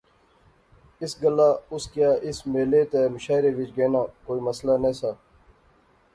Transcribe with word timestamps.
اس 1.01 1.11
گلاہ 1.21 1.53
اس 1.73 1.83
کیا 1.93 2.09
اس 2.27 2.37
میلے 2.51 2.81
تہ 2.91 3.01
مشاعرے 3.13 3.51
وچ 3.57 3.69
گینا 3.77 4.01
کوئی 4.25 4.39
مسئلہ 4.47 4.75
نہسا 4.83 5.11